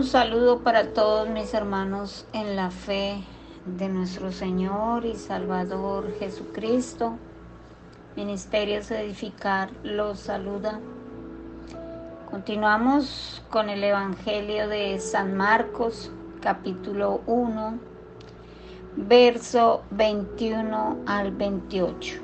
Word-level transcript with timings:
Un 0.00 0.06
saludo 0.06 0.60
para 0.60 0.94
todos 0.94 1.28
mis 1.28 1.52
hermanos 1.52 2.24
en 2.32 2.56
la 2.56 2.70
fe 2.70 3.22
de 3.66 3.90
nuestro 3.90 4.32
Señor 4.32 5.04
y 5.04 5.14
Salvador 5.14 6.14
Jesucristo. 6.18 7.18
Ministerios 8.16 8.90
Edificar 8.90 9.68
los 9.82 10.20
saluda. 10.20 10.80
Continuamos 12.30 13.42
con 13.50 13.68
el 13.68 13.84
Evangelio 13.84 14.68
de 14.68 14.98
San 15.00 15.36
Marcos, 15.36 16.10
capítulo 16.40 17.20
1, 17.26 17.78
verso 18.96 19.82
21 19.90 20.96
al 21.04 21.30
28. 21.30 22.22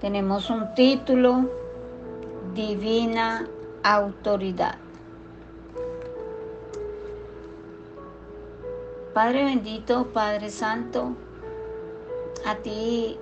Tenemos 0.00 0.50
un 0.50 0.72
título, 0.76 1.50
Divina 2.54 3.48
Autoridad. 3.82 4.87
Padre 9.18 9.42
bendito, 9.42 10.12
Padre 10.12 10.48
Santo, 10.48 11.16
a 12.46 12.54
ti 12.54 13.18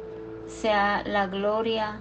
sea 0.47 1.03
la 1.07 1.27
gloria, 1.27 2.01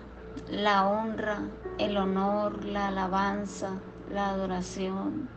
la 0.49 0.85
honra, 0.85 1.43
el 1.77 1.95
honor, 1.95 2.65
la 2.65 2.89
alabanza, 2.89 3.79
la 4.11 4.31
adoración. 4.31 5.29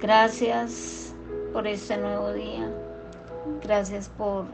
Gracias 0.00 1.14
por 1.52 1.66
este 1.66 1.98
nuevo 1.98 2.32
día. 2.32 2.72
Gracias 3.62 4.08
por 4.08 4.46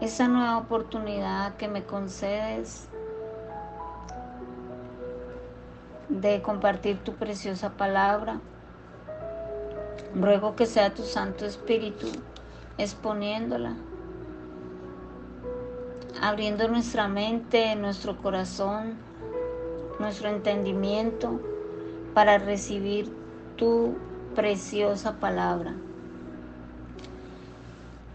esa 0.00 0.28
nueva 0.28 0.58
oportunidad 0.58 1.56
que 1.56 1.66
me 1.66 1.82
concedes 1.82 2.86
de 6.08 6.40
compartir 6.40 7.02
tu 7.02 7.14
preciosa 7.14 7.70
palabra. 7.70 8.38
Ruego 10.14 10.56
que 10.56 10.64
sea 10.64 10.94
tu 10.94 11.02
Santo 11.02 11.44
Espíritu 11.44 12.06
exponiéndola, 12.78 13.74
abriendo 16.22 16.66
nuestra 16.68 17.08
mente, 17.08 17.76
nuestro 17.76 18.16
corazón, 18.16 18.94
nuestro 19.98 20.30
entendimiento 20.30 21.40
para 22.14 22.38
recibir 22.38 23.12
tu 23.56 23.96
preciosa 24.34 25.20
palabra. 25.20 25.74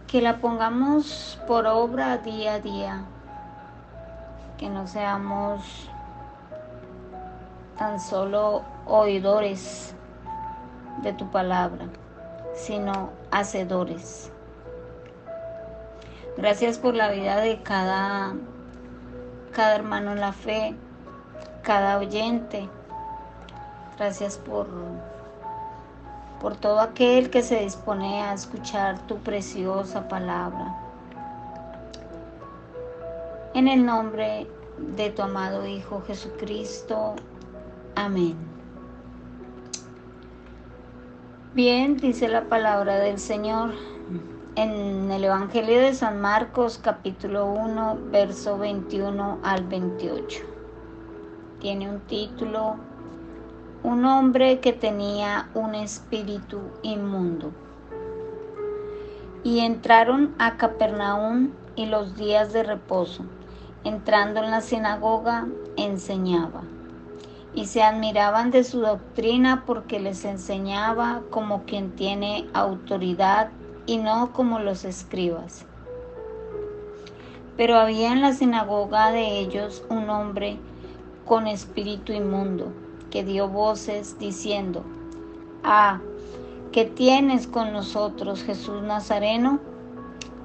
Que 0.08 0.22
la 0.22 0.40
pongamos 0.40 1.40
por 1.48 1.68
obra 1.68 2.18
día 2.18 2.56
a 2.56 2.60
día, 2.60 3.06
que 4.58 4.70
no 4.70 4.88
seamos 4.88 5.90
tan 7.78 8.00
solo 8.00 8.64
oidores 8.88 9.96
de 11.02 11.14
tu 11.14 11.30
palabra, 11.32 11.88
sino 12.54 13.10
hacedores. 13.32 14.32
Gracias 16.38 16.78
por 16.78 16.96
la 16.96 17.12
vida 17.12 17.38
de 17.38 17.62
cada, 17.62 18.34
cada 19.52 19.76
hermano 19.76 20.14
en 20.14 20.20
la 20.20 20.34
fe, 20.34 20.76
cada 21.62 21.98
oyente. 21.98 22.68
Gracias 23.98 24.38
por, 24.38 24.68
por 26.42 26.56
todo 26.56 26.80
aquel 26.80 27.30
que 27.30 27.44
se 27.44 27.60
dispone 27.60 28.24
a 28.24 28.34
escuchar 28.34 29.00
tu 29.08 29.18
preciosa 29.18 30.08
palabra. 30.08 30.76
En 33.54 33.68
el 33.68 33.86
nombre 33.86 34.48
de 34.78 35.12
tu 35.12 35.22
amado 35.22 35.68
Hijo 35.68 36.02
Jesucristo. 36.02 37.16
Amén. 37.96 38.53
Bien, 41.56 41.97
dice 41.97 42.30
la 42.30 42.46
palabra 42.46 42.96
del 42.96 43.19
Señor 43.19 43.74
en 44.56 45.12
el 45.12 45.24
Evangelio 45.24 45.81
de 45.81 45.94
San 45.94 46.19
Marcos 46.19 46.80
capítulo 46.81 47.46
1, 47.46 48.00
verso 48.12 48.58
21 48.58 49.38
al 49.44 49.64
28. 49.68 50.40
Tiene 51.59 51.91
un 51.91 52.00
título, 52.00 52.78
Un 53.84 54.03
hombre 54.06 54.62
que 54.62 54.74
tenía 54.74 55.52
un 55.53 55.75
espíritu 55.75 56.59
inmundo. 56.81 57.52
Y 59.44 59.59
entraron 59.59 60.34
a 60.40 60.58
Capernaum 60.58 61.52
y 61.75 61.85
los 61.85 62.18
días 62.18 62.52
de 62.52 62.64
reposo, 62.64 63.25
entrando 63.84 64.44
en 64.44 64.50
la 64.50 64.62
sinagoga, 64.62 65.46
enseñaba 65.78 66.64
y 67.56 67.66
se 67.66 67.84
admiraban 67.84 68.52
de 68.52 68.64
su 68.64 68.81
doctrina 68.81 69.64
porque 69.66 70.00
les 70.00 70.25
enseñaba 70.25 71.22
como 71.30 71.64
quien 71.64 71.91
tiene 71.91 72.47
autoridad 72.53 73.50
y 73.86 73.97
no 73.97 74.34
como 74.34 74.59
los 74.59 74.86
escribas. 74.86 75.66
Pero 77.56 77.78
había 77.78 78.12
en 78.12 78.22
la 78.22 78.34
sinagoga 78.34 79.12
de 79.12 79.40
ellos 79.40 79.86
un 79.90 80.09
hombre 80.09 80.58
con 81.25 81.47
espíritu 81.47 82.12
inmundo 82.12 82.74
que 83.12 83.24
dio 83.24 83.47
voces 83.47 84.18
diciendo, 84.18 84.84
Ah, 85.64 86.02
¿qué 86.72 86.85
tienes 86.85 87.46
con 87.46 87.72
nosotros, 87.72 88.44
Jesús 88.44 88.81
Nazareno? 88.81 89.59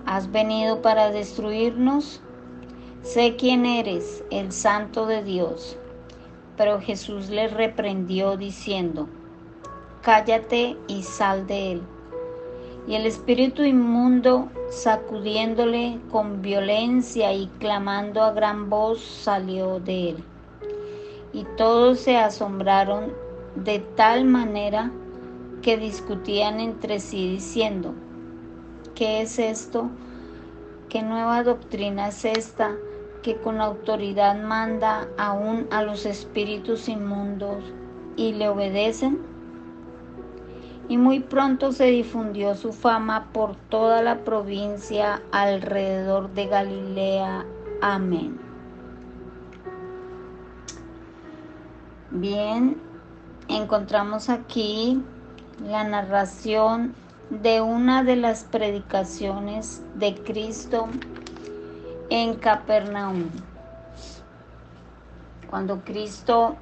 ¿Has 0.05 0.31
venido 0.31 0.83
para 0.83 1.11
destruirnos? 1.11 2.21
Sé 3.03 3.37
quién 3.37 3.65
eres, 3.65 4.23
el 4.31 4.53
santo 4.53 5.07
de 5.07 5.25
Dios. 5.25 5.79
Pero 6.59 6.81
Jesús 6.81 7.31
le 7.31 7.49
reprendió 7.49 8.37
diciendo, 8.37 9.09
Cállate 10.03 10.77
y 10.89 11.03
sal 11.05 11.47
de 11.47 11.73
él. 11.73 11.83
Y 12.89 12.95
el 12.95 13.07
espíritu 13.07 13.63
inmundo, 13.63 14.49
sacudiéndole 14.71 15.99
con 16.11 16.43
violencia 16.43 17.33
y 17.33 17.47
clamando 17.59 18.23
a 18.23 18.33
gran 18.33 18.69
voz, 18.69 19.01
salió 19.01 19.79
de 19.79 20.11
él. 20.11 20.25
Y 21.33 21.45
todos 21.57 22.01
se 22.01 22.17
asombraron 22.17 23.13
de 23.55 23.79
tal 23.79 24.25
manera 24.25 24.91
que 25.63 25.77
discutían 25.77 26.61
entre 26.61 27.01
sí 27.01 27.29
diciendo, 27.29 27.95
¿qué 28.95 29.21
es 29.21 29.39
esto? 29.39 29.91
¿Qué 30.89 31.03
nueva 31.03 31.43
doctrina 31.43 32.09
es 32.09 32.25
esta? 32.25 32.75
Que 33.29 33.37
con 33.37 33.61
autoridad 33.61 34.43
manda 34.43 35.07
aún 35.19 35.67
a 35.71 35.83
los 35.83 36.07
espíritus 36.07 36.89
inmundos 36.89 37.63
y 38.17 38.33
le 38.33 38.49
obedecen? 38.49 39.19
Y 40.89 40.97
muy 40.97 41.21
pronto 41.21 41.73
se 41.73 41.85
difundió 41.85 42.55
su 42.55 42.73
fama 42.73 43.29
por 43.35 43.55
toda 43.55 44.01
la 44.01 44.25
provincia 44.25 45.21
alrededor 45.31 46.33
de 46.33 46.47
Galilea. 46.47 47.45
Amén. 47.83 48.41
Bien, 52.11 52.81
encontramos 53.49 54.31
aquí 54.31 55.03
la 55.69 55.85
narración 55.85 56.95
de 57.29 57.61
una 57.61 58.05
de 58.05 58.17
las 58.17 58.45
predicaciones 58.45 59.83
de 59.97 60.15
Cristo 60.15 60.89
en 62.11 62.35
Capernaum. 62.37 63.29
Cuando 65.51 65.81
Cristo 65.85 66.57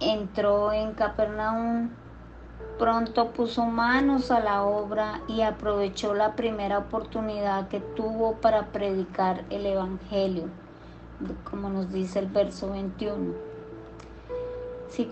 entró 0.00 0.72
en 0.72 0.92
Capernaum, 0.92 1.90
pronto 2.78 3.32
puso 3.32 3.66
manos 3.66 4.30
a 4.30 4.40
la 4.40 4.62
obra 4.62 5.20
y 5.26 5.42
aprovechó 5.42 6.14
la 6.14 6.36
primera 6.36 6.78
oportunidad 6.78 7.68
que 7.68 7.80
tuvo 7.80 8.36
para 8.36 8.66
predicar 8.66 9.44
el 9.50 9.66
Evangelio, 9.66 10.44
como 11.50 11.68
nos 11.70 11.92
dice 11.92 12.20
el 12.20 12.26
verso 12.26 12.70
21. 12.70 13.34
Si 14.88 15.10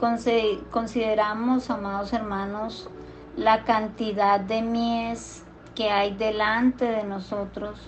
consideramos, 0.70 1.70
amados 1.70 2.12
hermanos, 2.12 2.88
la 3.36 3.64
cantidad 3.64 4.40
de 4.40 4.62
mies 4.62 5.44
que 5.74 5.90
hay 5.90 6.14
delante 6.14 6.86
de 6.86 7.04
nosotros, 7.04 7.78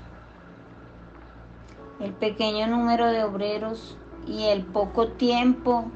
el 2.01 2.13
pequeño 2.13 2.67
número 2.67 3.07
de 3.07 3.25
obreros 3.25 3.97
y 4.27 4.45
el 4.45 4.65
poco 4.65 5.09
tiempo 5.09 5.87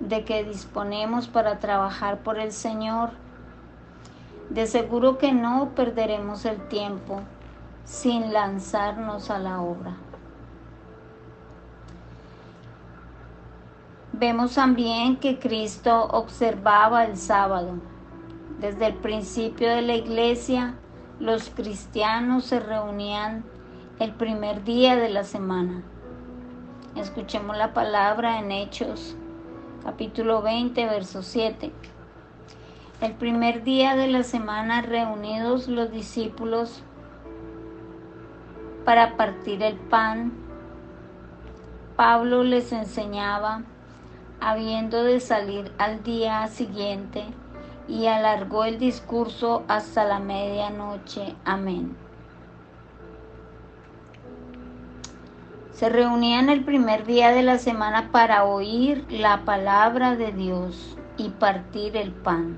de 0.00 0.24
que 0.24 0.44
disponemos 0.44 1.28
para 1.28 1.58
trabajar 1.58 2.22
por 2.22 2.38
el 2.38 2.52
Señor, 2.52 3.10
de 4.50 4.66
seguro 4.66 5.18
que 5.18 5.32
no 5.32 5.70
perderemos 5.74 6.44
el 6.44 6.60
tiempo 6.68 7.20
sin 7.84 8.32
lanzarnos 8.32 9.30
a 9.30 9.38
la 9.38 9.60
obra. 9.60 9.96
Vemos 14.12 14.54
también 14.54 15.16
que 15.16 15.38
Cristo 15.38 16.04
observaba 16.12 17.04
el 17.04 17.16
sábado. 17.16 17.80
Desde 18.60 18.86
el 18.86 18.94
principio 18.94 19.70
de 19.70 19.82
la 19.82 19.94
iglesia, 19.94 20.74
los 21.18 21.50
cristianos 21.50 22.44
se 22.44 22.60
reunían 22.60 23.44
el 24.02 24.14
primer 24.14 24.64
día 24.64 24.96
de 24.96 25.08
la 25.08 25.22
semana. 25.22 25.80
Escuchemos 26.96 27.56
la 27.56 27.72
palabra 27.72 28.40
en 28.40 28.50
Hechos 28.50 29.14
capítulo 29.84 30.42
20, 30.42 30.86
verso 30.86 31.22
7. 31.22 31.70
El 33.00 33.12
primer 33.12 33.62
día 33.62 33.94
de 33.94 34.08
la 34.08 34.24
semana 34.24 34.82
reunidos 34.82 35.68
los 35.68 35.92
discípulos 35.92 36.82
para 38.84 39.16
partir 39.16 39.62
el 39.62 39.76
pan, 39.76 40.32
Pablo 41.94 42.42
les 42.42 42.72
enseñaba, 42.72 43.62
habiendo 44.40 45.04
de 45.04 45.20
salir 45.20 45.70
al 45.78 46.02
día 46.02 46.48
siguiente, 46.48 47.22
y 47.86 48.06
alargó 48.06 48.64
el 48.64 48.80
discurso 48.80 49.62
hasta 49.68 50.04
la 50.04 50.18
medianoche. 50.18 51.36
Amén. 51.44 51.96
Se 55.82 55.88
reunían 55.88 56.48
el 56.48 56.62
primer 56.62 57.06
día 57.06 57.32
de 57.32 57.42
la 57.42 57.58
semana 57.58 58.12
para 58.12 58.44
oír 58.44 59.04
la 59.10 59.44
palabra 59.44 60.14
de 60.14 60.30
Dios 60.30 60.96
y 61.16 61.30
partir 61.30 61.96
el 61.96 62.12
pan. 62.12 62.56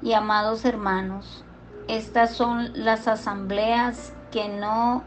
Y 0.00 0.14
amados 0.14 0.64
hermanos, 0.64 1.44
estas 1.86 2.30
son 2.30 2.70
las 2.82 3.06
asambleas 3.08 4.14
que 4.32 4.48
no 4.48 5.04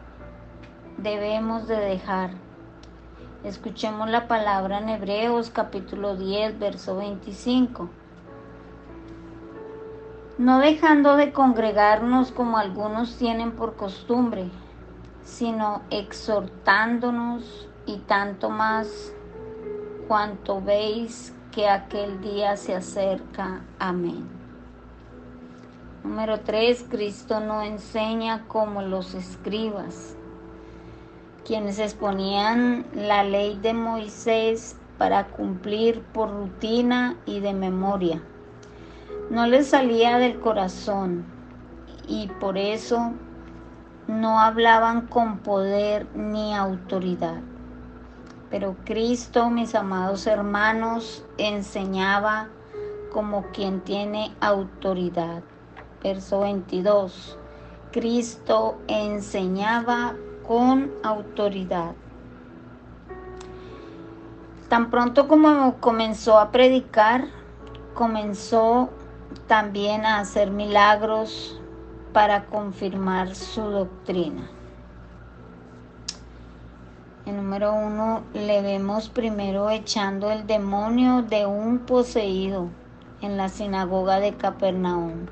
debemos 0.96 1.66
de 1.66 1.74
dejar. 1.74 2.30
Escuchemos 3.42 4.08
la 4.08 4.28
palabra 4.28 4.78
en 4.78 4.90
Hebreos 4.90 5.50
capítulo 5.50 6.14
10, 6.14 6.60
verso 6.60 6.94
25 6.98 7.90
no 10.38 10.58
dejando 10.58 11.16
de 11.16 11.32
congregarnos 11.32 12.32
como 12.32 12.56
algunos 12.56 13.16
tienen 13.18 13.52
por 13.52 13.76
costumbre, 13.76 14.48
sino 15.24 15.82
exhortándonos 15.90 17.68
y 17.86 17.98
tanto 17.98 18.50
más 18.50 19.12
cuanto 20.08 20.60
veis 20.60 21.34
que 21.52 21.68
aquel 21.68 22.20
día 22.20 22.56
se 22.56 22.74
acerca. 22.74 23.62
Amén. 23.78 24.28
Número 26.04 26.40
3. 26.40 26.86
Cristo 26.88 27.40
no 27.40 27.62
enseña 27.62 28.46
como 28.48 28.82
los 28.82 29.14
escribas, 29.14 30.16
quienes 31.44 31.78
exponían 31.78 32.86
la 32.94 33.24
ley 33.24 33.58
de 33.60 33.74
Moisés 33.74 34.76
para 34.98 35.28
cumplir 35.28 36.02
por 36.02 36.30
rutina 36.30 37.16
y 37.26 37.40
de 37.40 37.52
memoria 37.52 38.22
no 39.30 39.46
les 39.46 39.68
salía 39.68 40.18
del 40.18 40.40
corazón 40.40 41.24
y 42.08 42.26
por 42.40 42.58
eso 42.58 43.12
no 44.10 44.40
hablaban 44.40 45.06
con 45.06 45.38
poder 45.38 46.06
ni 46.14 46.54
autoridad. 46.54 47.40
Pero 48.50 48.76
Cristo, 48.84 49.48
mis 49.48 49.74
amados 49.74 50.26
hermanos, 50.26 51.24
enseñaba 51.38 52.48
como 53.12 53.44
quien 53.52 53.80
tiene 53.80 54.34
autoridad. 54.40 55.42
Verso 56.02 56.40
22. 56.40 57.38
Cristo 57.92 58.78
enseñaba 58.88 60.14
con 60.46 60.90
autoridad. 61.04 61.92
Tan 64.68 64.90
pronto 64.90 65.28
como 65.28 65.76
comenzó 65.80 66.38
a 66.38 66.50
predicar, 66.50 67.26
comenzó 67.94 68.90
también 69.46 70.04
a 70.04 70.18
hacer 70.18 70.50
milagros 70.50 71.60
para 72.12 72.46
confirmar 72.46 73.34
su 73.34 73.62
doctrina. 73.62 74.48
El 77.26 77.36
número 77.36 77.74
uno 77.74 78.22
le 78.32 78.62
vemos 78.62 79.08
primero 79.08 79.70
echando 79.70 80.30
el 80.30 80.46
demonio 80.46 81.22
de 81.22 81.46
un 81.46 81.80
poseído 81.80 82.68
en 83.20 83.36
la 83.36 83.48
sinagoga 83.48 84.20
de 84.20 84.34
Capernaum. 84.34 85.26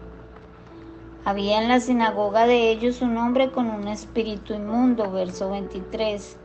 Había 1.24 1.60
en 1.60 1.68
la 1.68 1.80
sinagoga 1.80 2.46
de 2.46 2.70
ellos 2.70 3.02
un 3.02 3.16
hombre 3.16 3.50
con 3.50 3.68
un 3.68 3.88
espíritu 3.88 4.54
inmundo, 4.54 5.10
verso 5.10 5.50
23. 5.50 6.38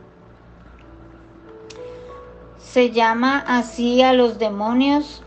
Se 2.58 2.90
llama 2.90 3.44
así 3.46 4.02
a 4.02 4.12
los 4.12 4.38
demonios 4.38 5.23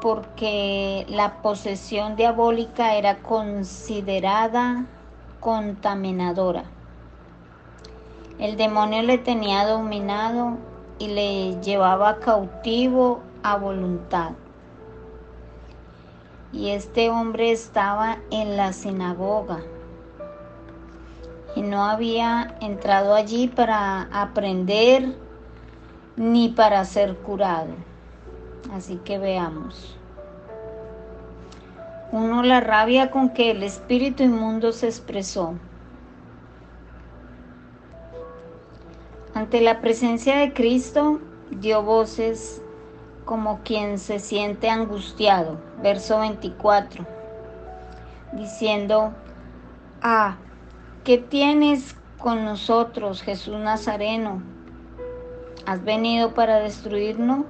porque 0.00 1.06
la 1.08 1.42
posesión 1.42 2.16
diabólica 2.16 2.96
era 2.96 3.18
considerada 3.18 4.86
contaminadora. 5.40 6.64
El 8.38 8.56
demonio 8.56 9.02
le 9.02 9.18
tenía 9.18 9.66
dominado 9.66 10.58
y 10.98 11.08
le 11.08 11.60
llevaba 11.60 12.18
cautivo 12.18 13.20
a 13.42 13.56
voluntad. 13.56 14.32
Y 16.52 16.70
este 16.70 17.10
hombre 17.10 17.52
estaba 17.52 18.18
en 18.30 18.56
la 18.56 18.72
sinagoga 18.72 19.60
y 21.56 21.62
no 21.62 21.84
había 21.84 22.56
entrado 22.60 23.14
allí 23.14 23.48
para 23.48 24.08
aprender 24.12 25.14
ni 26.16 26.48
para 26.48 26.84
ser 26.84 27.16
curado. 27.18 27.74
Así 28.72 28.96
que 29.04 29.18
veamos. 29.18 29.96
Uno, 32.12 32.42
la 32.42 32.60
rabia 32.60 33.10
con 33.10 33.30
que 33.30 33.50
el 33.50 33.62
espíritu 33.62 34.22
inmundo 34.22 34.72
se 34.72 34.86
expresó. 34.86 35.54
Ante 39.34 39.60
la 39.60 39.80
presencia 39.80 40.36
de 40.36 40.52
Cristo, 40.52 41.20
dio 41.50 41.82
voces 41.82 42.62
como 43.24 43.60
quien 43.64 43.98
se 43.98 44.20
siente 44.20 44.70
angustiado. 44.70 45.58
Verso 45.82 46.20
24. 46.20 47.04
Diciendo, 48.32 49.12
ah, 50.02 50.36
¿qué 51.02 51.18
tienes 51.18 51.96
con 52.18 52.44
nosotros, 52.44 53.22
Jesús 53.22 53.56
Nazareno? 53.56 54.40
¿Has 55.66 55.82
venido 55.82 56.32
para 56.34 56.60
destruirnos? 56.60 57.44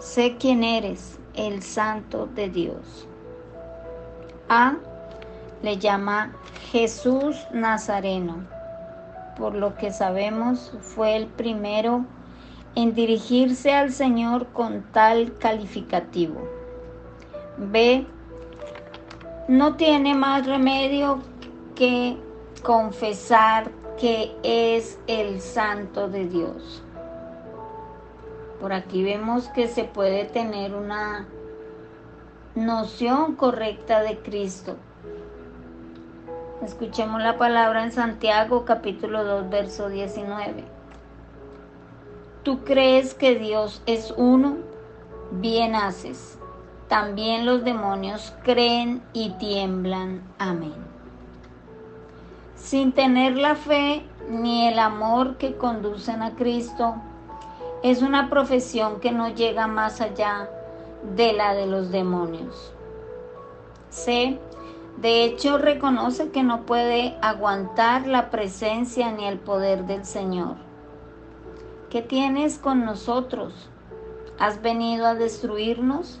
Sé 0.00 0.36
quién 0.38 0.64
eres, 0.64 1.18
el 1.34 1.62
santo 1.62 2.26
de 2.26 2.48
Dios. 2.48 3.06
A 4.48 4.74
le 5.62 5.76
llama 5.76 6.32
Jesús 6.72 7.36
Nazareno, 7.52 8.46
por 9.36 9.54
lo 9.54 9.76
que 9.76 9.92
sabemos 9.92 10.72
fue 10.80 11.16
el 11.16 11.26
primero 11.26 12.04
en 12.74 12.94
dirigirse 12.94 13.72
al 13.74 13.92
Señor 13.92 14.46
con 14.48 14.82
tal 14.92 15.36
calificativo. 15.38 16.40
B 17.58 18.06
no 19.48 19.76
tiene 19.76 20.14
más 20.14 20.46
remedio 20.46 21.20
que 21.74 22.16
confesar 22.62 23.70
que 23.98 24.34
es 24.42 24.98
el 25.06 25.40
santo 25.40 26.08
de 26.08 26.26
Dios. 26.26 26.82
Por 28.60 28.74
aquí 28.74 29.02
vemos 29.02 29.48
que 29.48 29.68
se 29.68 29.84
puede 29.84 30.26
tener 30.26 30.74
una 30.74 31.26
noción 32.54 33.34
correcta 33.34 34.02
de 34.02 34.18
Cristo. 34.18 34.76
Escuchemos 36.62 37.22
la 37.22 37.38
palabra 37.38 37.82
en 37.82 37.90
Santiago 37.90 38.66
capítulo 38.66 39.24
2 39.24 39.48
verso 39.48 39.88
19. 39.88 40.64
¿Tú 42.42 42.62
crees 42.64 43.14
que 43.14 43.34
Dios 43.34 43.82
es 43.86 44.12
uno? 44.18 44.58
Bien 45.30 45.74
haces. 45.74 46.38
También 46.88 47.46
los 47.46 47.64
demonios 47.64 48.34
creen 48.42 49.02
y 49.14 49.30
tiemblan. 49.38 50.20
Amén. 50.38 50.74
Sin 52.56 52.92
tener 52.92 53.36
la 53.36 53.54
fe 53.54 54.04
ni 54.28 54.68
el 54.68 54.78
amor 54.78 55.38
que 55.38 55.56
conducen 55.56 56.20
a 56.22 56.34
Cristo, 56.34 56.96
es 57.82 58.02
una 58.02 58.28
profesión 58.28 59.00
que 59.00 59.10
no 59.10 59.28
llega 59.28 59.66
más 59.66 60.00
allá 60.00 60.50
de 61.16 61.32
la 61.32 61.54
de 61.54 61.66
los 61.66 61.90
demonios. 61.90 62.72
C. 63.88 64.38
De 64.98 65.24
hecho, 65.24 65.56
reconoce 65.56 66.30
que 66.30 66.42
no 66.42 66.66
puede 66.66 67.16
aguantar 67.22 68.06
la 68.06 68.28
presencia 68.30 69.10
ni 69.12 69.26
el 69.26 69.38
poder 69.38 69.86
del 69.86 70.04
Señor. 70.04 70.56
¿Qué 71.88 72.02
tienes 72.02 72.58
con 72.58 72.84
nosotros? 72.84 73.70
¿Has 74.38 74.60
venido 74.60 75.06
a 75.06 75.14
destruirnos? 75.14 76.20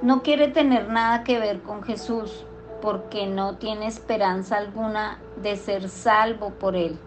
No 0.00 0.22
quiere 0.22 0.48
tener 0.48 0.88
nada 0.88 1.24
que 1.24 1.40
ver 1.40 1.60
con 1.62 1.82
Jesús 1.82 2.44
porque 2.80 3.26
no 3.26 3.56
tiene 3.56 3.86
esperanza 3.86 4.58
alguna 4.58 5.18
de 5.42 5.56
ser 5.56 5.88
salvo 5.88 6.50
por 6.50 6.76
él 6.76 6.98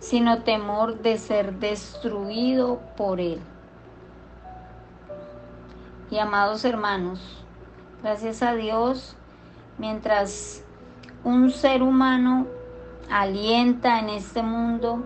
sino 0.00 0.42
temor 0.42 0.98
de 0.98 1.18
ser 1.18 1.54
destruido 1.54 2.80
por 2.96 3.20
Él. 3.20 3.40
Y 6.10 6.18
amados 6.18 6.64
hermanos, 6.64 7.44
gracias 8.02 8.42
a 8.42 8.54
Dios, 8.54 9.16
mientras 9.76 10.64
un 11.24 11.50
ser 11.50 11.82
humano 11.82 12.46
alienta 13.10 13.98
en 13.98 14.08
este 14.10 14.42
mundo, 14.42 15.04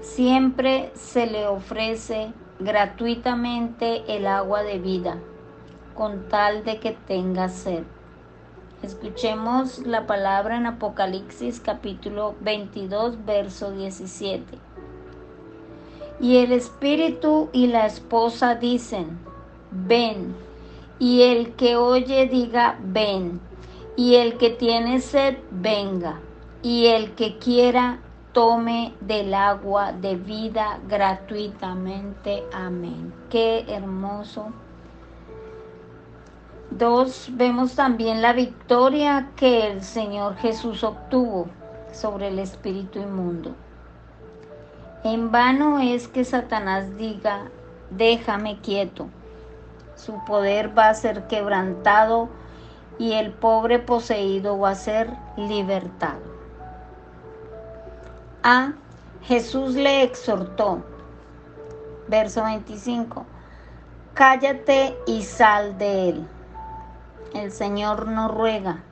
siempre 0.00 0.90
se 0.94 1.26
le 1.26 1.46
ofrece 1.46 2.32
gratuitamente 2.58 4.16
el 4.16 4.26
agua 4.26 4.62
de 4.62 4.78
vida, 4.78 5.18
con 5.94 6.28
tal 6.28 6.64
de 6.64 6.78
que 6.78 6.92
tenga 6.92 7.48
sed. 7.48 7.84
Escuchemos 8.82 9.80
la 9.80 10.06
palabra 10.06 10.56
en 10.56 10.64
Apocalipsis 10.64 11.60
capítulo 11.60 12.34
22, 12.40 13.26
verso 13.26 13.72
17. 13.72 14.58
Y 16.18 16.38
el 16.38 16.52
espíritu 16.52 17.50
y 17.52 17.66
la 17.66 17.84
esposa 17.84 18.54
dicen, 18.54 19.18
ven, 19.70 20.34
y 20.98 21.22
el 21.22 21.52
que 21.56 21.76
oye 21.76 22.26
diga, 22.26 22.78
ven, 22.82 23.40
y 23.96 24.14
el 24.14 24.38
que 24.38 24.48
tiene 24.48 25.00
sed, 25.00 25.36
venga, 25.50 26.18
y 26.62 26.86
el 26.86 27.14
que 27.14 27.36
quiera, 27.36 28.00
tome 28.32 28.94
del 29.02 29.34
agua 29.34 29.92
de 29.92 30.16
vida 30.16 30.80
gratuitamente. 30.88 32.44
Amén. 32.54 33.12
Qué 33.28 33.66
hermoso. 33.68 34.52
Dos, 36.70 37.30
vemos 37.32 37.74
también 37.74 38.22
la 38.22 38.32
victoria 38.32 39.30
que 39.34 39.66
el 39.66 39.82
Señor 39.82 40.36
Jesús 40.36 40.84
obtuvo 40.84 41.48
sobre 41.92 42.28
el 42.28 42.38
espíritu 42.38 43.00
inmundo. 43.00 43.56
En 45.02 45.32
vano 45.32 45.80
es 45.80 46.06
que 46.06 46.24
Satanás 46.24 46.96
diga, 46.96 47.50
déjame 47.90 48.60
quieto. 48.60 49.08
Su 49.96 50.24
poder 50.24 50.76
va 50.78 50.90
a 50.90 50.94
ser 50.94 51.26
quebrantado 51.26 52.28
y 52.98 53.14
el 53.14 53.32
pobre 53.32 53.80
poseído 53.80 54.56
va 54.58 54.70
a 54.70 54.74
ser 54.76 55.10
libertado. 55.36 56.20
A. 58.44 58.74
Jesús 59.22 59.74
le 59.74 60.04
exhortó. 60.04 60.84
Verso 62.06 62.44
25. 62.44 63.26
Cállate 64.14 64.96
y 65.06 65.22
sal 65.22 65.76
de 65.76 66.10
él. 66.10 66.28
El 67.34 67.52
Señor 67.52 68.08
no 68.08 68.28
ruega, 68.28 68.82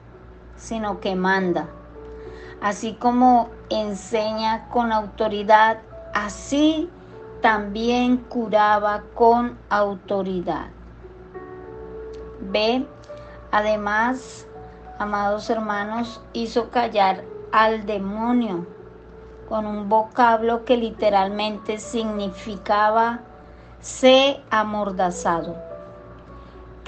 sino 0.56 1.00
que 1.00 1.16
manda. 1.16 1.68
Así 2.60 2.94
como 2.94 3.50
enseña 3.68 4.68
con 4.68 4.92
autoridad, 4.92 5.78
así 6.14 6.88
también 7.40 8.16
curaba 8.16 9.02
con 9.14 9.58
autoridad. 9.68 10.68
B. 12.40 12.86
Además, 13.50 14.46
amados 14.98 15.50
hermanos, 15.50 16.20
hizo 16.32 16.70
callar 16.70 17.24
al 17.52 17.86
demonio 17.86 18.66
con 19.48 19.66
un 19.66 19.88
vocablo 19.88 20.64
que 20.64 20.76
literalmente 20.76 21.78
significaba 21.78 23.20
sé 23.80 24.40
amordazado. 24.50 25.67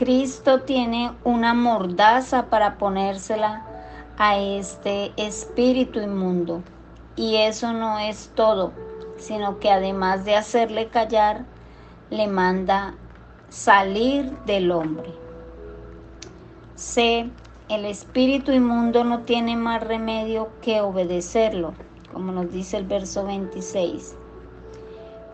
Cristo 0.01 0.63
tiene 0.63 1.13
una 1.25 1.53
mordaza 1.53 2.47
para 2.47 2.79
ponérsela 2.79 3.67
a 4.17 4.39
este 4.39 5.13
espíritu 5.19 6.01
inmundo. 6.01 6.63
Y 7.17 7.37
eso 7.37 7.75
no 7.75 7.99
es 7.99 8.33
todo, 8.35 8.73
sino 9.19 9.59
que 9.59 9.71
además 9.71 10.25
de 10.25 10.37
hacerle 10.37 10.89
callar, 10.89 11.45
le 12.09 12.29
manda 12.29 12.95
salir 13.51 14.31
del 14.47 14.71
hombre. 14.71 15.13
C. 16.77 17.29
El 17.69 17.85
espíritu 17.85 18.53
inmundo 18.53 19.05
no 19.05 19.25
tiene 19.25 19.55
más 19.55 19.83
remedio 19.83 20.49
que 20.63 20.81
obedecerlo 20.81 21.75
como 22.11 22.33
nos 22.33 22.51
dice 22.51 22.79
el 22.79 22.87
verso 22.87 23.27
26. 23.27 24.17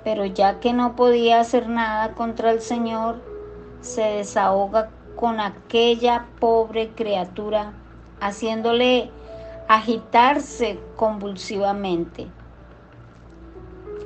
Pero 0.02 0.25
ya 0.25 0.58
que 0.58 0.73
no 0.73 0.96
podía 0.96 1.38
hacer 1.38 1.68
nada 1.68 2.14
contra 2.14 2.50
el 2.50 2.61
Señor, 2.61 3.36
se 3.80 4.02
desahoga 4.02 4.90
con 5.16 5.40
aquella 5.40 6.26
pobre 6.38 6.90
criatura, 6.90 7.73
haciéndole 8.21 9.11
agitarse 9.68 10.78
convulsivamente. 10.97 12.28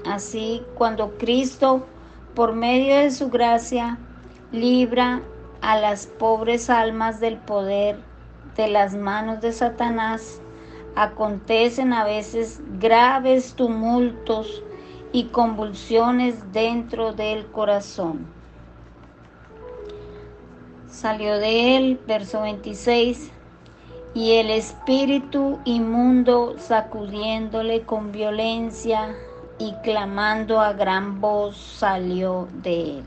Así, 0.07 0.63
cuando 0.77 1.17
Cristo, 1.19 1.87
por 2.35 2.55
medio 2.55 2.97
de 2.97 3.11
su 3.11 3.29
gracia, 3.29 3.99
libra 4.53 5.21
a 5.61 5.79
las 5.79 6.07
pobres 6.07 6.71
almas 6.71 7.21
del 7.21 7.37
poder 7.37 7.99
de 8.57 8.69
las 8.69 8.95
manos 8.95 9.41
de 9.41 9.53
Satanás, 9.53 10.41
acontecen 10.97 11.93
a 11.93 12.05
veces 12.05 12.61
graves 12.79 13.55
tumultos 13.55 14.63
y 15.13 15.25
convulsiones 15.25 16.53
dentro 16.53 17.13
del 17.13 17.47
corazón. 17.47 18.40
Salió 20.91 21.39
de 21.39 21.77
él, 21.77 22.01
verso 22.05 22.43
26, 22.43 23.31
y 24.13 24.33
el 24.33 24.51
espíritu 24.51 25.61
inmundo 25.65 26.57
sacudiéndole 26.59 27.83
con 27.83 28.11
violencia 28.11 29.15
y 29.59 29.73
clamando 29.85 30.61
a 30.61 30.73
gran 30.73 31.21
voz 31.21 31.57
salió 31.57 32.49
de 32.55 32.99
él. 32.99 33.05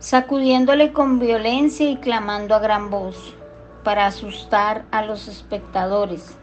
Sacudiéndole 0.00 0.92
con 0.92 1.20
violencia 1.20 1.88
y 1.88 1.96
clamando 1.98 2.56
a 2.56 2.58
gran 2.58 2.90
voz 2.90 3.36
para 3.84 4.06
asustar 4.06 4.84
a 4.90 5.04
los 5.04 5.28
espectadores. 5.28 6.36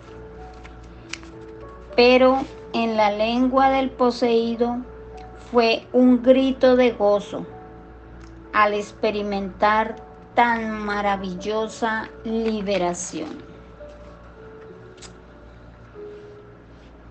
Pero 1.98 2.39
en 2.71 2.95
la 2.95 3.12
lengua 3.12 3.69
del 3.69 3.89
poseído 3.89 4.77
fue 5.51 5.86
un 5.91 6.24
grito 6.24 6.77
de 6.77 6.91
gozo 6.91 7.45
al 8.53 8.74
experimentar 8.74 9.96
tan 10.36 10.79
maravillosa 10.79 12.10
liberación. 12.24 13.29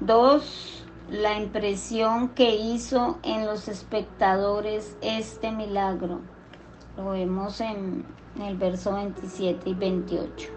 Dos, 0.00 0.84
la 1.10 1.38
impresión 1.38 2.30
que 2.30 2.56
hizo 2.56 3.18
en 3.22 3.46
los 3.46 3.68
espectadores 3.68 4.96
este 5.02 5.52
milagro. 5.52 6.20
Lo 6.96 7.10
vemos 7.10 7.60
en 7.60 8.06
el 8.40 8.56
verso 8.56 8.94
27 8.94 9.70
y 9.70 9.74
28. 9.74 10.48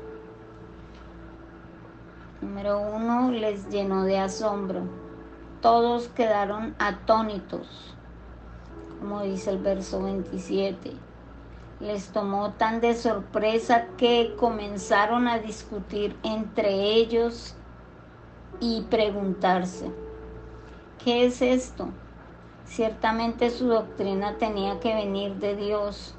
Número 2.42 2.80
uno, 2.80 3.32
les 3.32 3.70
llenó 3.70 4.04
de 4.04 4.20
asombro. 4.20 4.82
Todos 5.62 6.10
quedaron 6.10 6.75
atónitos, 6.78 7.92
como 9.03 9.22
dice 9.22 9.50
el 9.50 9.57
verso 9.57 10.01
27. 10.01 10.93
Les 11.81 12.07
tomó 12.07 12.51
tan 12.53 12.79
de 12.79 12.95
sorpresa 12.95 13.88
que 13.98 14.33
comenzaron 14.39 15.27
a 15.27 15.39
discutir 15.39 16.15
entre 16.24 16.72
ellos 16.74 17.53
y 18.62 18.83
preguntarse, 18.83 19.91
¿qué 21.03 21.25
es 21.25 21.41
esto? 21.41 21.89
Ciertamente 22.63 23.50
su 23.50 23.67
doctrina 23.67 24.38
tenía 24.38 24.79
que 24.79 24.95
venir 24.95 25.36
de 25.36 25.57
Dios 25.57 26.15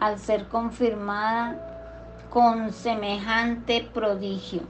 al 0.00 0.18
ser 0.18 0.48
confirmada 0.48 2.14
con 2.30 2.72
semejante 2.72 3.90
prodigio. 3.92 4.62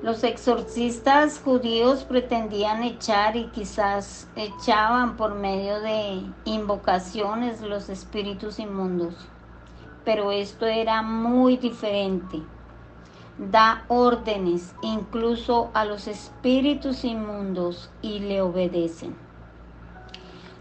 Los 0.00 0.22
exorcistas 0.22 1.40
judíos 1.40 2.04
pretendían 2.04 2.84
echar 2.84 3.34
y 3.34 3.46
quizás 3.46 4.28
echaban 4.36 5.16
por 5.16 5.34
medio 5.34 5.80
de 5.80 6.22
invocaciones 6.44 7.62
los 7.62 7.88
espíritus 7.88 8.60
inmundos, 8.60 9.16
pero 10.04 10.30
esto 10.30 10.66
era 10.66 11.02
muy 11.02 11.56
diferente. 11.56 12.40
Da 13.38 13.84
órdenes 13.88 14.72
incluso 14.82 15.72
a 15.74 15.84
los 15.84 16.06
espíritus 16.06 17.04
inmundos 17.04 17.90
y 18.00 18.20
le 18.20 18.40
obedecen. 18.40 19.16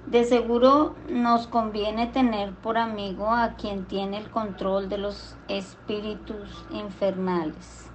De 0.08 0.24
seguro 0.24 0.96
nos 1.10 1.46
conviene 1.46 2.08
tener 2.08 2.53
por 2.53 2.79
amigo 2.79 3.29
a 3.29 3.53
quien 3.53 3.86
tiene 3.86 4.17
el 4.17 4.32
control 4.32 4.89
de 4.89 4.98
los 4.98 5.36
espíritus 5.48 6.65
infernales. 6.72 7.91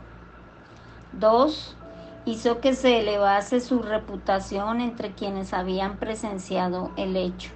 Dos, 1.13 1.77
hizo 2.25 2.61
que 2.61 2.75
se 2.75 3.01
elevase 3.01 3.61
su 3.61 3.81
reputación 3.81 4.81
entre 4.81 5.13
quienes 5.13 5.53
habían 5.53 5.97
presenciado 5.97 6.91
el 6.97 7.17
hecho. 7.17 7.51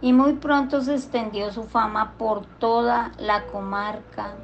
Y 0.00 0.12
muy 0.12 0.34
pronto 0.34 0.80
se 0.80 0.94
extendió 0.94 1.52
su 1.52 1.64
fama 1.64 2.14
por 2.18 2.44
toda 2.44 3.12
la 3.18 3.46
comarca 3.46 4.34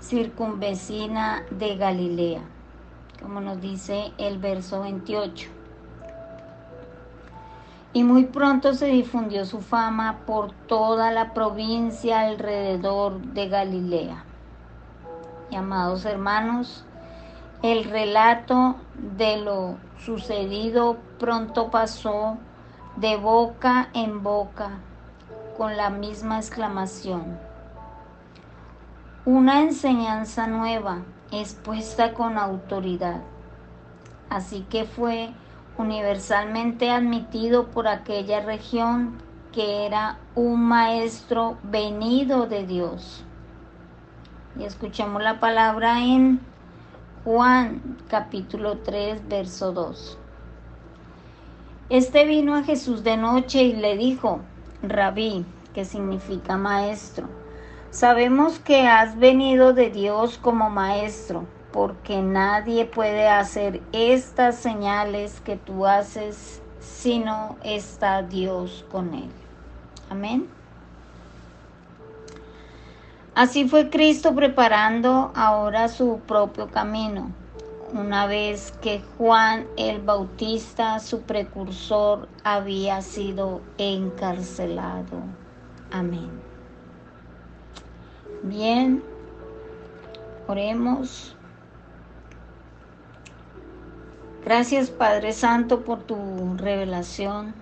circunvecina 0.00 1.44
de 1.50 1.76
Galilea, 1.76 2.42
como 3.22 3.40
nos 3.40 3.60
dice 3.60 4.12
el 4.18 4.38
verso 4.38 4.80
28 4.80 5.56
y 7.96 8.04
muy 8.04 8.24
pronto 8.24 8.74
se 8.74 8.88
difundió 8.88 9.46
su 9.46 9.62
fama 9.62 10.18
por 10.26 10.52
toda 10.52 11.12
la 11.12 11.32
provincia 11.32 12.20
alrededor 12.20 13.18
de 13.32 13.48
Galilea. 13.48 14.22
Y 15.50 15.56
amados 15.56 16.04
hermanos, 16.04 16.84
El 17.62 17.84
relato 17.84 18.76
de 19.16 19.38
lo 19.38 19.78
sucedido 19.98 20.98
pronto 21.18 21.70
pasó 21.70 22.36
de 22.96 23.16
boca 23.16 23.88
en 23.94 24.22
boca 24.22 24.72
con 25.56 25.76
la 25.76 25.88
misma 25.88 26.36
exclamación. 26.36 27.38
Una 29.24 29.62
enseñanza 29.62 30.46
nueva 30.46 30.98
expuesta 31.32 32.12
con 32.12 32.36
autoridad. 32.36 33.22
Así 34.28 34.66
que 34.68 34.84
fue 34.84 35.30
universalmente 35.78 36.90
admitido 36.90 37.68
por 37.68 37.88
aquella 37.88 38.40
región 38.40 39.16
que 39.52 39.86
era 39.86 40.18
un 40.34 40.62
maestro 40.62 41.56
venido 41.62 42.46
de 42.46 42.66
Dios. 42.66 43.24
Y 44.58 44.64
escuchamos 44.64 45.22
la 45.22 45.40
palabra 45.40 46.00
en 46.04 46.40
Juan 47.26 47.98
capítulo 48.08 48.78
3, 48.84 49.26
verso 49.26 49.72
2. 49.72 50.16
Este 51.90 52.24
vino 52.24 52.54
a 52.54 52.62
Jesús 52.62 53.02
de 53.02 53.16
noche 53.16 53.64
y 53.64 53.72
le 53.72 53.96
dijo, 53.96 54.42
Rabí, 54.80 55.44
que 55.74 55.84
significa 55.84 56.56
maestro, 56.56 57.26
sabemos 57.90 58.60
que 58.60 58.86
has 58.86 59.18
venido 59.18 59.72
de 59.72 59.90
Dios 59.90 60.38
como 60.38 60.70
maestro, 60.70 61.46
porque 61.72 62.22
nadie 62.22 62.84
puede 62.84 63.26
hacer 63.26 63.82
estas 63.90 64.54
señales 64.54 65.40
que 65.40 65.56
tú 65.56 65.84
haces 65.84 66.62
sino 66.78 67.56
está 67.64 68.22
Dios 68.22 68.84
con 68.88 69.14
él. 69.14 69.30
Amén. 70.10 70.55
Así 73.36 73.68
fue 73.68 73.90
Cristo 73.90 74.34
preparando 74.34 75.30
ahora 75.34 75.88
su 75.88 76.20
propio 76.26 76.68
camino. 76.68 77.32
Una 77.92 78.26
vez 78.26 78.72
que 78.80 79.02
Juan 79.18 79.66
el 79.76 80.00
Bautista, 80.00 80.98
su 81.00 81.20
precursor, 81.20 82.30
había 82.44 83.02
sido 83.02 83.60
encarcelado. 83.76 85.20
Amén. 85.92 86.30
Bien, 88.42 89.04
oremos. 90.46 91.36
Gracias 94.46 94.88
Padre 94.88 95.34
Santo 95.34 95.84
por 95.84 96.04
tu 96.04 96.16
revelación, 96.56 97.54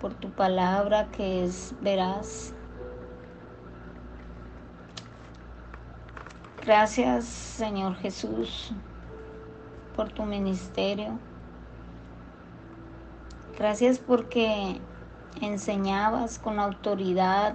por 0.00 0.12
tu 0.14 0.28
palabra 0.30 1.06
que 1.12 1.44
es 1.44 1.72
veraz 1.82 2.55
Gracias, 6.66 7.26
Señor 7.26 7.94
Jesús, 7.94 8.72
por 9.94 10.08
tu 10.08 10.24
ministerio. 10.24 11.16
Gracias 13.56 14.00
porque 14.00 14.80
enseñabas 15.40 16.40
con 16.40 16.58
autoridad 16.58 17.54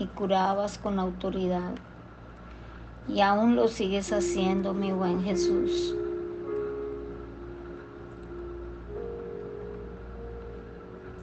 y 0.00 0.06
curabas 0.06 0.76
con 0.76 0.98
autoridad. 0.98 1.70
Y 3.06 3.20
aún 3.20 3.54
lo 3.54 3.68
sigues 3.68 4.12
haciendo, 4.12 4.74
mi 4.74 4.90
buen 4.90 5.22
Jesús. 5.22 5.94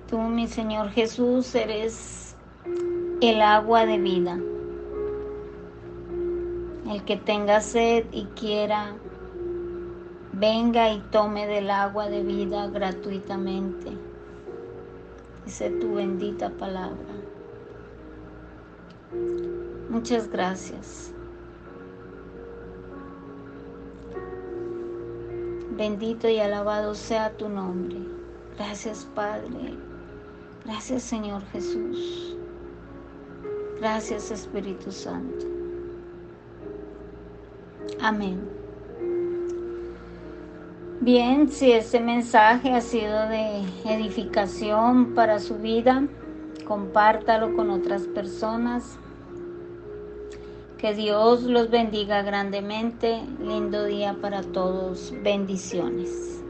Tú, 0.09 0.19
mi 0.21 0.47
Señor 0.47 0.89
Jesús, 0.91 1.53
eres 1.53 2.37
el 3.19 3.41
agua 3.41 3.85
de 3.85 3.97
vida. 3.97 4.39
El 6.89 7.03
que 7.03 7.17
tenga 7.17 7.61
sed 7.61 8.05
y 8.11 8.25
quiera, 8.35 8.95
venga 10.33 10.91
y 10.91 10.99
tome 11.11 11.47
del 11.47 11.71
agua 11.71 12.09
de 12.09 12.21
vida 12.21 12.67
gratuitamente. 12.67 13.91
Dice 15.45 15.71
tu 15.71 15.95
bendita 15.95 16.51
palabra. 16.51 17.13
Muchas 19.89 20.29
gracias. 20.29 21.11
Bendito 25.71 26.29
y 26.29 26.39
alabado 26.39 26.93
sea 26.95 27.35
tu 27.35 27.49
nombre. 27.49 27.97
Gracias 28.57 29.07
Padre. 29.15 29.75
Gracias 30.63 31.03
Señor 31.03 31.43
Jesús. 31.51 32.37
Gracias 33.79 34.31
Espíritu 34.31 34.91
Santo. 34.91 35.54
Amén. 38.05 38.39
Bien, 41.01 41.49
si 41.49 41.71
este 41.71 41.99
mensaje 41.99 42.69
ha 42.71 42.81
sido 42.81 43.27
de 43.29 43.63
edificación 43.83 45.15
para 45.15 45.39
su 45.39 45.57
vida, 45.57 46.07
compártalo 46.67 47.55
con 47.55 47.71
otras 47.71 48.03
personas. 48.03 48.99
Que 50.77 50.93
Dios 50.93 51.41
los 51.45 51.71
bendiga 51.71 52.21
grandemente. 52.21 53.23
Lindo 53.39 53.85
día 53.85 54.15
para 54.21 54.43
todos. 54.43 55.11
Bendiciones. 55.23 56.44